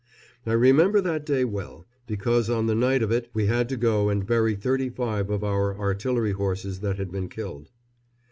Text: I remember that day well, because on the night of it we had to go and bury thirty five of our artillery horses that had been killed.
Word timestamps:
I 0.47 0.53
remember 0.53 0.99
that 0.99 1.27
day 1.27 1.45
well, 1.45 1.85
because 2.07 2.49
on 2.49 2.65
the 2.65 2.73
night 2.73 3.03
of 3.03 3.11
it 3.11 3.29
we 3.35 3.45
had 3.45 3.69
to 3.69 3.77
go 3.77 4.09
and 4.09 4.25
bury 4.25 4.55
thirty 4.55 4.89
five 4.89 5.29
of 5.29 5.43
our 5.43 5.77
artillery 5.77 6.31
horses 6.31 6.79
that 6.79 6.97
had 6.97 7.11
been 7.11 7.29
killed. 7.29 7.69